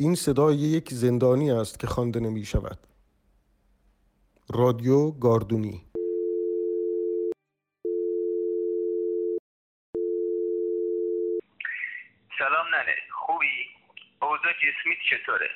این 0.00 0.14
صدای 0.14 0.56
یک 0.56 0.88
زندانی 0.90 1.50
است 1.50 1.80
که 1.80 1.86
خوانده 1.86 2.20
نمی 2.20 2.44
شود 2.44 2.78
رادیو 4.54 5.10
گاردونی. 5.10 5.82
سلام 12.38 12.66
ننه. 12.74 12.96
خوبی؟ 13.26 13.46
اوضاع 14.22 14.52
جسمیت 14.52 14.98
چطوره؟ 15.10 15.50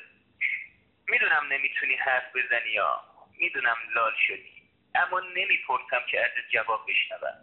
می‌دونم 1.07 1.43
نمی‌تونی 1.51 1.95
حرف 1.95 2.23
بزنی 2.35 2.71
یا 2.75 2.99
می‌دونم 3.39 3.77
لال 3.95 4.11
شدی. 4.27 4.53
اما 4.95 5.19
نمی‌پرسم 5.19 6.05
که 6.11 6.19
ازت 6.19 6.49
جواب 6.53 6.79
بشنوم. 6.87 7.37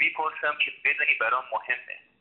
می‌پرسم 0.00 0.58
که 0.64 0.70
بدانی 0.84 1.14
برام 1.20 1.44
مهمه. 1.52 2.13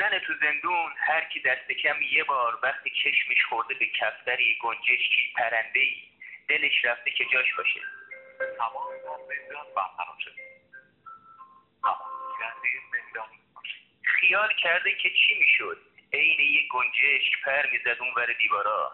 ننه 0.00 0.20
تو 0.20 0.32
زندون 0.40 0.92
هر 0.96 1.24
کی 1.24 1.40
دست 1.40 1.72
کم 1.72 2.02
یه 2.02 2.24
بار 2.24 2.58
وقتی 2.62 2.90
چشمش 2.90 3.44
خورده 3.48 3.74
به 3.74 3.86
کفتری 3.86 4.58
گنجشکی 4.62 5.32
پرنده 5.36 5.80
ای 5.80 6.02
دلش 6.48 6.84
رفته 6.84 7.10
که 7.10 7.24
جاش 7.24 7.54
باشه. 7.54 7.80
خیال 14.02 14.54
کرده 14.54 14.94
که 14.94 15.10
چی 15.10 15.38
می‌شد؟ 15.40 15.78
عین 16.12 16.40
یه 16.40 16.68
گنجشک 16.70 17.44
پر 17.44 17.66
می‌زد 17.70 18.00
اون 18.00 18.14
ور 18.16 18.32
دیوارا. 18.32 18.92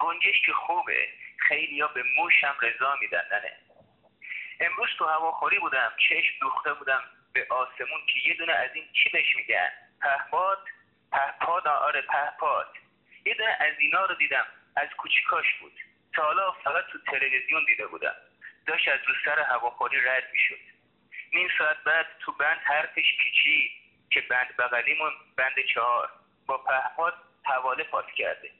گنجشک 0.00 0.50
خوبه 0.50 1.08
خیلی 1.38 1.80
ها 1.80 1.88
به 1.88 2.02
موشم 2.16 2.56
رضا 2.62 2.96
میدن 3.00 3.24
ننه 3.32 3.52
امروز 4.60 4.88
تو 4.98 5.04
هواخوری 5.04 5.58
بودم 5.58 5.92
چشم 6.08 6.34
دوخته 6.40 6.74
بودم 6.74 7.02
به 7.32 7.46
آسمون 7.50 8.00
که 8.06 8.28
یه 8.28 8.34
دونه 8.34 8.52
از 8.52 8.70
این 8.74 8.84
چی 8.92 9.10
بهش 9.10 9.36
میگن؟ 9.36 9.83
پهپاد 10.00 10.58
پهپاد 11.12 11.68
آره 11.68 12.00
پهپاد. 12.00 12.66
یه 13.24 13.34
دونه 13.34 13.56
از 13.60 13.74
اینا 13.78 14.04
رو 14.04 14.14
دیدم. 14.14 14.46
از 14.76 14.88
کوچیکاش 14.98 15.46
بود. 15.60 15.72
تا 16.12 16.22
حالا 16.22 16.52
فقط 16.52 16.84
تو 16.86 16.98
تلویزیون 16.98 17.64
دیده 17.64 17.86
بودم. 17.86 18.14
داشت 18.66 18.88
از 18.88 19.00
رو 19.06 19.14
سر 19.24 19.38
هواخوری 19.38 20.00
رد 20.00 20.28
می‌شد. 20.32 20.60
نیم 21.32 21.48
ساعت 21.58 21.76
بعد 21.84 22.06
تو 22.20 22.32
بند 22.32 22.58
حرفش 22.64 23.16
پیچی 23.24 23.70
که 24.10 24.20
بند 24.20 24.56
بغلیمون 24.56 25.12
بند 25.36 25.54
چهار. 25.74 26.10
با 26.46 26.58
پهپاد 26.58 27.14
حواله 27.44 27.84
پاس 27.84 28.06
کرده. 28.16 28.50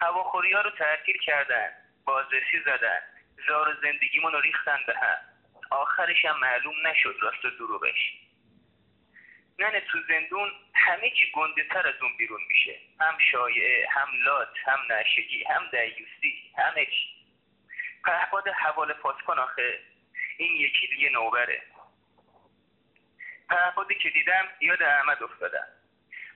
هواخوری 0.00 0.52
ها 0.52 0.60
رو 0.60 0.70
تعطیل 0.70 1.18
کردن. 1.18 1.70
بازرسی 2.04 2.60
زدن. 2.64 3.00
زار 3.48 3.76
زندگیمون 3.82 4.32
رو 4.32 4.40
ریختن 4.40 4.78
به 4.86 4.94
هم. 4.98 5.18
آخرش 5.70 6.24
هم 6.24 6.38
معلوم 6.38 6.86
نشد 6.86 7.16
راست 7.20 7.44
و 7.44 7.50
دروغش. 7.50 8.19
ننه 9.60 9.80
تو 9.80 9.98
زندون 10.08 10.52
همه 10.74 11.10
چی 11.10 11.30
گنده 11.34 11.64
تر 11.64 11.88
از 11.88 12.02
اون 12.02 12.16
بیرون 12.16 12.40
میشه. 12.48 12.78
هم 13.00 13.18
شایعه 13.30 13.88
هم 13.90 14.08
لات 14.24 14.48
هم 14.66 14.78
نشگی 14.90 15.44
هم 15.44 15.62
دیوسی 15.70 16.52
همه 16.58 16.86
چی 16.86 17.06
پهباد 18.04 18.48
حوال 18.48 18.92
پاسکن 18.92 19.38
آخه 19.38 19.78
این 20.38 20.56
یکی 20.56 20.86
دیگه 20.86 21.10
نوبره. 21.10 21.62
پهبادی 23.50 23.94
که 23.94 24.10
دیدم 24.10 24.48
یاد 24.60 24.82
احمد 24.82 25.22
افتادم. 25.22 25.66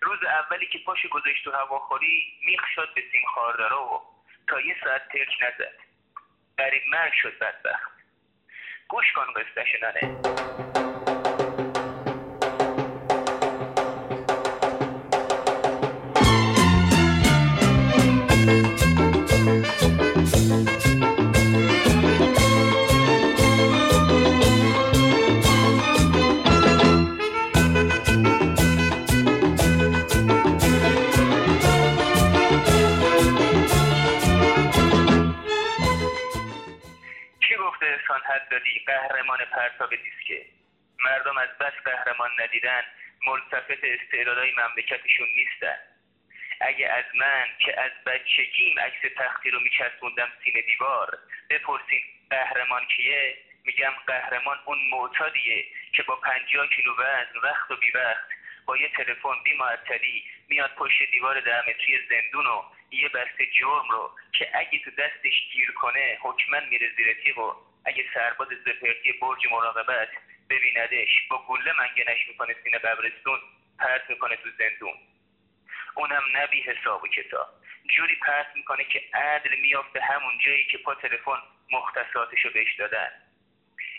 روز 0.00 0.18
اولی 0.24 0.66
که 0.66 0.78
پاش 0.78 1.06
گذاشت 1.06 1.44
تو 1.44 1.50
هواخوری 1.50 2.38
میخ 2.46 2.60
شد 2.74 2.94
به 2.94 3.02
سیم 3.12 3.22
خاردارا 3.34 3.84
و 3.84 4.02
تا 4.48 4.60
یه 4.60 4.76
ساعت 4.84 5.08
ترک 5.08 5.36
نزد. 5.40 5.74
قریب 6.58 6.82
مرگ 6.90 7.12
شد 7.12 7.38
بدبخت. 7.38 7.92
گوش 8.88 9.12
کن 9.12 9.26
قصدش 9.32 9.68
ننه 9.82 10.93
ندیدن 42.40 42.82
ملتفت 43.26 43.84
استعدادهای 43.84 44.52
مملکتشون 44.52 45.28
نیستن. 45.36 45.78
اگه 46.60 46.88
از 46.88 47.04
من 47.14 47.46
که 47.58 47.80
از 47.80 47.92
بچگیم 48.06 48.78
عکس 48.78 49.14
تختی 49.16 49.50
رو 49.50 49.60
میچسبوندم 49.60 50.32
سینه 50.44 50.62
دیوار 50.62 51.18
بپرسید 51.50 52.02
قهرمان 52.30 52.84
کیه؟ 52.96 53.36
میگم 53.64 53.92
قهرمان 54.06 54.58
اون 54.64 54.78
معتادیه 54.90 55.64
که 55.92 56.02
با 56.02 56.16
پنجاه 56.16 56.68
کیلو 56.68 56.94
وزن 56.94 57.38
وقت 57.42 57.70
و 57.70 57.76
بی 57.76 57.90
وقت 57.90 58.28
با 58.66 58.76
یه 58.76 58.88
تلفن 58.88 59.42
بی 59.44 59.56
معطلی 59.56 60.24
میاد 60.48 60.70
پشت 60.74 61.10
دیوار 61.10 61.40
ده 61.40 61.60
متری 61.60 61.98
زندون 62.08 62.46
و 62.46 62.62
یه 62.90 63.08
بسته 63.08 63.46
جرم 63.60 63.88
رو 63.90 64.10
که 64.32 64.58
اگه 64.58 64.78
تو 64.84 64.90
دستش 64.90 65.48
گیر 65.52 65.70
کنه 65.70 66.18
حکمن 66.20 66.68
میره 66.68 66.90
زیر 66.96 67.14
تیغ 67.24 67.38
و 67.38 67.54
اگه 67.84 68.04
سرباز 68.14 68.48
زپرتی 68.48 69.12
برج 69.12 69.46
مراقبت 69.50 70.08
ببیندش 70.50 71.28
با 71.30 71.46
گله 71.46 71.72
منگنش 71.72 72.28
می‌کنه 72.28 72.56
سینه 72.64 72.78
قبرستون 72.78 73.38
پرت 73.78 74.10
می‌کنه 74.10 74.36
تو 74.36 74.48
زندون. 74.58 74.94
اونم 75.94 76.22
نبی 76.34 76.60
حساب 76.60 77.04
و 77.04 77.08
کتاب. 77.08 77.48
جوری 77.88 78.16
پرت 78.16 78.46
می‌کنه 78.54 78.84
که 78.84 79.02
عدل 79.14 79.54
میافته 79.60 80.00
همون 80.00 80.38
جایی 80.38 80.64
که 80.64 80.78
پا 80.78 80.94
تلفن 80.94 81.38
مختصاتشو 81.72 82.50
بهش 82.50 82.74
دادن. 82.74 83.10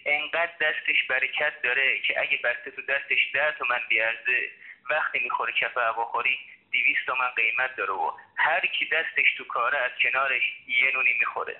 انقدر 0.05 0.51
دستش 0.61 1.03
برکت 1.09 1.61
داره 1.61 1.99
که 1.99 2.21
اگه 2.21 2.37
بسته 2.43 2.71
تو 2.71 2.81
دستش 2.81 3.31
ده 3.33 3.51
تومن 3.51 3.79
بیارزه 3.89 4.49
وقتی 4.89 5.19
می‌خوره 5.19 5.53
کف 5.53 5.77
هواخوری 5.77 6.39
دیویست 6.71 7.05
تومن 7.05 7.29
قیمت 7.35 7.75
داره 7.75 7.93
و 7.93 8.11
هر 8.37 8.59
کی 8.59 8.85
دستش 8.85 9.33
تو 9.37 9.43
کاره 9.43 9.77
از 9.77 9.91
کنارش 10.01 10.43
یه 10.67 10.91
نونی 10.93 11.13
می‌خوره. 11.19 11.57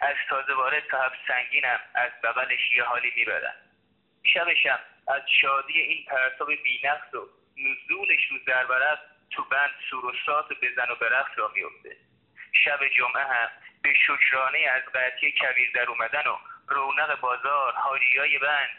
از 0.00 0.16
تازه 0.28 0.54
وارد 0.54 0.86
تا 0.90 1.02
هفت 1.02 1.18
سنگینم 1.28 1.80
از 1.94 2.10
بغلش 2.24 2.72
یه 2.72 2.84
حالی 2.84 3.12
می‌برن 3.16 3.54
شبشم 4.24 4.78
از 5.08 5.22
شادی 5.40 5.80
این 5.80 6.04
پرتاب 6.04 6.48
بینقص 6.54 7.14
و 7.14 7.28
نزولش 7.56 8.30
رو 8.30 8.38
زرورق 8.46 8.98
تو 9.30 9.44
بند 9.44 9.70
سور 9.90 10.04
و 10.04 10.12
سات 10.26 10.48
بزن 10.62 10.90
و 10.90 10.94
برقص 10.94 11.30
را 11.36 11.48
میفته 11.54 11.96
شب 12.64 12.88
جمعه 12.88 13.24
هم 13.24 13.48
به 13.82 13.94
شکرانه 13.94 14.58
از 14.58 14.82
قطعی 14.94 15.32
کبیر 15.32 15.72
در 15.74 15.90
اومدن 15.90 16.26
و 16.26 16.36
رونق 16.68 17.20
بازار 17.20 17.72
حاجیای 17.72 18.38
بند. 18.38 18.78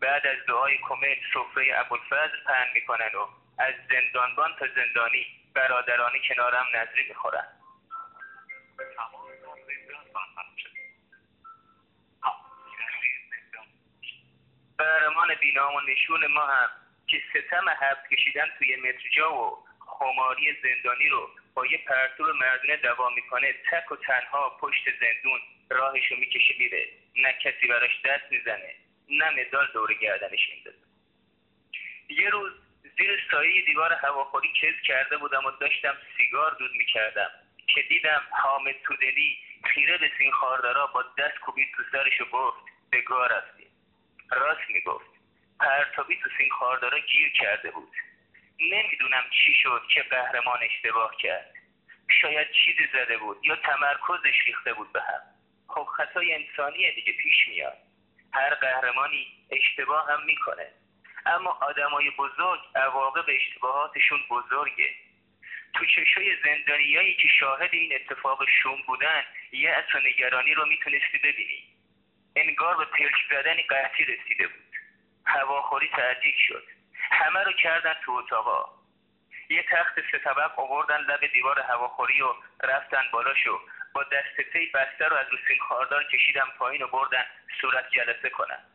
بعد 0.00 0.26
از 0.26 0.46
دعای 0.48 0.78
کمل 0.78 1.16
سفره 1.34 1.80
ابوالفضل 1.80 2.44
پهن 2.46 2.72
می‌کنن 2.74 3.10
و 3.14 3.28
از 3.58 3.74
زندانبان 3.90 4.56
تا 4.58 4.66
زندانی 4.74 5.26
برادرانه 5.54 6.18
کنارم 6.28 6.66
نظری 6.74 7.08
می‌خورن. 7.08 7.46
قهرمان 14.78 15.34
بینام 15.34 15.74
و 15.74 15.80
نشون 15.80 16.26
ما 16.26 16.46
هم 16.46 16.70
که 17.06 17.22
ستم 17.30 17.68
حبس 17.68 18.08
کشیدن 18.10 18.46
توی 18.58 18.76
مترجا 18.76 19.34
و 19.34 19.58
خماری 19.78 20.56
زندانی 20.62 21.08
رو 21.08 21.30
با 21.54 21.66
یه 21.66 21.78
پرتوب 21.78 22.26
مردونه 22.28 22.76
دوام 22.76 23.14
می‌کنه 23.14 23.54
تک 23.70 23.92
و 23.92 23.96
تنها 23.96 24.50
پشت 24.50 24.84
زندون 25.00 25.40
راهشو 25.70 26.16
می‌کشه 26.16 26.54
میره. 26.58 26.88
نه 27.16 27.32
کسی 27.32 27.66
براش 27.66 28.00
دست 28.04 28.24
می‌زنه 28.30 28.74
نه 29.10 29.30
مدال 29.30 29.66
دور 29.72 29.94
گردنش 29.94 30.48
میندازه. 30.54 30.86
یه 32.08 32.30
روز 32.30 32.52
زیر 32.98 33.22
سایه 33.30 33.64
دیوار 33.64 33.92
هواخوری 33.92 34.52
کز 34.62 34.74
کرده 34.86 35.16
بودم 35.16 35.44
و 35.44 35.50
داشتم 35.50 35.96
سیگار 36.16 36.56
دود 36.58 36.70
می‌کردم 36.74 37.30
که 37.66 37.82
دیدم 37.82 38.22
حامد 38.30 38.74
تودلی 38.82 39.38
خیره 39.64 39.98
به 39.98 40.10
سین 40.18 40.32
خاردارا 40.32 40.86
با 40.86 41.04
دست 41.18 41.38
کوبید 41.38 41.68
تو 41.76 41.82
سرش 41.92 42.20
و 42.20 42.24
گفت 42.24 42.58
به 42.90 43.00
گاه 43.00 43.28
رفتی 43.28 43.61
راست 44.34 44.70
می‌گفت. 44.70 45.10
پرتابی 45.60 46.16
تو 46.16 46.30
سین 46.38 46.50
خاردارا 46.50 46.98
گیر 46.98 47.32
کرده 47.32 47.70
بود. 47.70 47.92
نمی‌دونم 48.60 49.24
چی 49.44 49.54
شد 49.54 49.82
که 49.94 50.02
قهرمان 50.02 50.58
اشتباه 50.62 51.16
کرد. 51.16 51.54
شاید 52.20 52.50
چیزی 52.50 52.88
زده 52.92 53.18
بود 53.18 53.38
یا 53.42 53.56
تمرکزش 53.56 54.46
ریخته 54.46 54.72
بود 54.72 54.92
به 54.92 55.00
هم. 55.02 55.20
خب 55.68 55.84
خطای 55.84 56.34
انسانیه 56.34 56.92
دیگه 56.94 57.12
پیش 57.12 57.48
میاد. 57.48 57.78
هر 58.32 58.54
قهرمانی 58.54 59.26
اشتباه 59.50 60.12
هم 60.12 60.24
می‌کنه. 60.24 60.66
اما 61.26 61.50
آدمای 61.50 62.10
بزرگ 62.10 62.60
عواقب 62.74 63.24
اشتباهاتشون 63.28 64.20
بزرگه. 64.30 64.94
تو 65.74 65.86
چشای 65.86 66.36
زندانیایی 66.44 67.14
که 67.14 67.28
شاهد 67.28 67.70
این 67.72 67.94
اتفاق 67.94 68.44
شوم 68.62 68.82
بودن 68.86 69.24
یه 69.52 69.76
و 69.94 69.98
نگرانی 69.98 70.54
رو 70.54 70.66
می‌تونستی 70.66 71.18
ببینی. 71.18 71.71
انگار 72.36 72.76
به 72.76 72.84
پلک 72.84 73.14
زدنی 73.30 73.62
قحطی 73.62 74.04
رسیده 74.04 74.46
بود. 74.46 74.76
هواخوری 75.26 75.88
تعدیق 75.88 76.34
شد. 76.48 76.64
همه 77.10 77.42
رو 77.44 77.52
کردن 77.52 77.94
تو 78.04 78.12
اتاقا. 78.12 78.82
یه 79.48 79.64
تخت 79.70 80.00
سه 80.12 80.18
طبق 80.18 80.58
آوردن 80.58 81.00
لب 81.00 81.26
دیوار 81.26 81.60
هواخوری 81.60 82.22
و 82.22 82.34
رفتن 82.62 83.02
بالاشو 83.12 83.60
با 83.94 84.02
دسته 84.02 84.44
بسته 84.74 85.08
رو 85.08 85.16
از 85.16 85.26
رو 85.30 85.38
سیم 85.48 85.58
کشیدم 86.12 86.48
پایین 86.58 86.82
و 86.82 86.86
بردن 86.86 87.24
صورت 87.60 87.90
جلسه 87.90 88.30
کنن. 88.30 88.71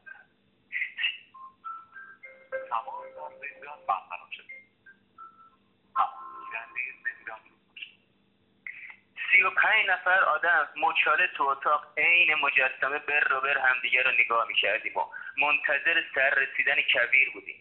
سی 9.48 9.54
و 9.54 9.56
پنج 9.56 9.86
نفر 9.90 10.24
آدم 10.24 10.70
مچاله 10.78 11.28
تو 11.28 11.44
اتاق 11.44 11.86
عین 11.98 12.36
مجسمه 12.36 13.00
بر 13.00 13.20
رو 13.20 13.42
بر 13.42 13.58
همدیگه 13.58 14.04
رو 14.04 14.12
نگاه 14.12 14.48
می‌کردیم 14.48 14.98
و 14.98 15.06
منتظر 15.38 16.04
سر 16.16 16.30
رسیدن 16.30 16.82
کبیر 16.82 17.30
بودیم. 17.34 17.56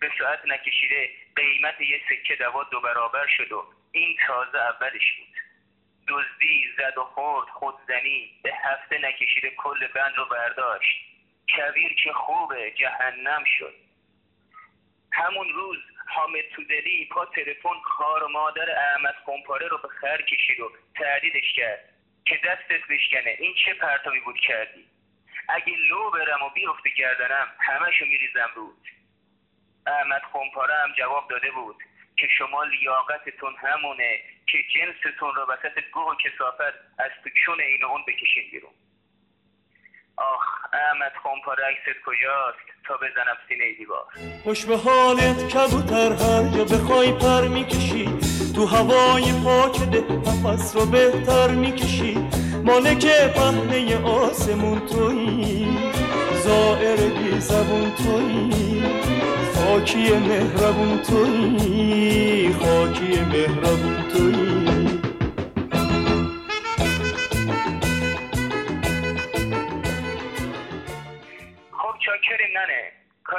به 0.00 0.10
ساعت 0.18 0.46
نکشیده 0.46 1.10
قیمت 1.36 1.80
یه 1.80 2.00
سکه 2.08 2.36
دوا 2.36 2.64
دو 2.64 2.80
برابر 2.80 3.26
شد 3.26 3.52
و 3.52 3.64
این 3.92 4.16
تازه 4.26 4.58
اولش 4.58 5.12
بود. 5.18 5.36
دزدی 6.08 6.68
زد 6.78 6.98
و 6.98 7.04
خورد 7.04 7.48
خودزنی 7.48 8.40
به 8.42 8.52
هفته 8.64 8.98
نکشیده 8.98 9.50
کل 9.50 9.86
بند 9.86 10.16
رو 10.16 10.24
برداشت. 10.24 11.06
کبیر 11.56 11.94
که 11.94 12.12
خوبه 12.12 12.70
جهنم 12.70 13.44
شد. 13.58 13.74
همون 15.12 15.48
روز 15.48 15.78
حامد 16.06 16.44
تودلی 16.54 17.08
پا 17.12 17.26
تلفن 17.26 17.80
خار 17.84 18.26
مادر 18.26 18.70
احمد 18.70 19.14
خمپاره 19.26 19.68
رو 19.68 19.78
به 19.78 19.88
خر 19.88 20.22
کشید 20.22 20.60
و 20.60 20.72
تهدیدش 20.94 21.52
کرد 21.56 21.84
که 22.26 22.40
دستت 22.44 22.86
بشکنه. 22.90 23.36
این 23.38 23.54
چه 23.64 23.74
پرتابی 23.74 24.20
بود 24.20 24.36
کردی؟ 24.36 24.84
اگه 25.48 25.76
لو 25.88 26.10
برم 26.10 26.42
و 26.42 26.50
بیفته 26.50 26.90
گردنم 26.90 27.48
همشو 27.58 28.06
میریزم 28.06 28.50
رود. 28.54 28.86
احمد 29.86 30.22
خمپاره 30.32 30.74
هم 30.74 30.92
جواب 30.92 31.30
داده 31.30 31.50
بود 31.50 31.76
که 32.16 32.28
شما 32.38 32.64
لیاقتتون 32.64 33.56
همونه 33.56 34.20
که 34.46 34.58
جنستون 34.74 35.34
رو 35.34 35.42
وسط 35.42 35.84
گوه 35.92 36.12
و 36.12 36.14
کسافت 36.14 36.74
از 36.98 37.10
تو 37.24 37.30
کون 37.46 37.60
این 37.60 37.84
اون 37.84 38.04
بکشین 38.08 38.50
بیرون. 38.50 38.72
آخ 40.20 40.44
احمد 40.72 41.12
خمپاره 41.22 41.64
عکست 41.64 42.00
کجاست؟ 42.06 42.70
تا 42.88 42.96
بزنم 42.96 43.36
سینه 43.48 43.72
دیوار. 43.78 44.04
خوش 44.44 44.64
به 44.64 44.76
حالت 44.76 45.48
کبوتر 45.48 46.12
هر 46.12 46.42
جا 46.56 46.64
بخوای 46.64 47.12
پر 47.12 47.48
می‌کشی. 47.48 48.08
تو 48.54 48.66
هوای 48.66 49.32
پاک 49.44 49.80
ده 49.80 50.04
نفس 50.12 50.76
رو 50.76 50.86
بهتر 50.86 51.48
می‌کشی. 51.48 52.28
مالک 52.64 53.06
پهنه 53.06 54.04
آسمون 54.04 54.86
تویی. 54.86 55.68
زائر 56.44 56.96
بی 56.96 57.40
زبون 57.40 57.92
تویی. 57.96 58.84
خاکی 59.54 60.18
مهربون 60.18 61.02
تویی. 61.02 62.54
خاکی 62.54 63.20
مهربون 63.20 64.08
تویی. 64.12 64.89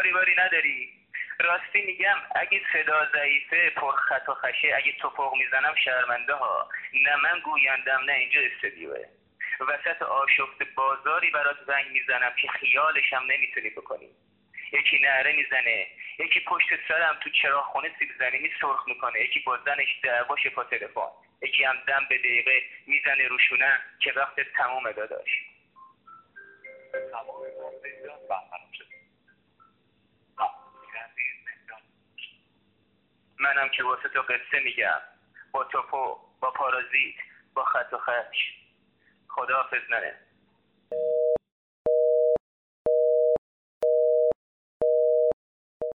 کاری 0.01 0.13
باری 0.13 0.35
نداری. 0.35 0.89
راستی 1.39 1.81
میگم 1.81 2.17
اگه 2.35 2.61
صدا 2.73 3.07
ضعیفه 3.13 3.69
پر 3.69 3.91
خط 3.91 4.29
و 4.29 4.33
خشه 4.33 4.75
اگه 4.75 4.91
توپق 4.91 5.33
می‌زنم 5.35 5.75
شرمنده 5.75 6.33
ها 6.33 6.69
نه 6.93 7.15
من 7.15 7.39
گویندم 7.39 8.01
نه 8.05 8.13
اینجا 8.13 8.41
استدیوه 8.41 9.05
وسط 9.67 10.01
آشفت 10.01 10.63
بازاری 10.75 11.29
برات 11.29 11.57
زنگ 11.67 11.87
می‌زنم 11.91 12.31
که 12.41 12.47
خیالشم 12.47 13.23
نمی‌تونی 13.27 13.69
بکنی. 13.69 14.09
یکی 14.73 14.99
نهره 14.99 15.33
می‌زنه 15.33 15.87
یکی 16.19 16.39
پشت 16.39 16.67
سرم 16.87 17.17
تو 17.23 17.29
چراغخونه 17.29 17.91
سیب 17.99 18.09
زمینی 18.19 18.49
سرخ 18.61 18.87
می‌کنه 18.87 19.19
یکی 19.19 19.39
با 19.39 19.57
زنش 19.65 19.99
دعواشه 20.03 20.49
پا 20.49 20.63
تلفن 20.63 21.11
یکی 21.41 21.63
هم 21.63 21.75
دم 21.87 22.05
به 22.09 22.17
دقیقه 22.17 22.61
می‌زنه 22.87 23.27
روشونه 23.27 23.79
که 23.99 24.11
وقت 24.11 24.35
تموم 24.55 24.91
داداش. 24.91 25.29
منم 33.51 33.69
که 33.69 33.83
واسه 33.83 34.09
تو 34.09 34.21
قصه 34.21 34.59
میگم. 34.63 35.01
با 35.51 35.63
توپو 35.63 36.17
با 36.39 36.51
پارازیت 36.51 37.15
با 37.53 37.65
خط 37.65 37.93
و 37.93 37.97
خش. 37.97 38.37
خداحافظ 39.27 39.81
ننه 39.89 40.15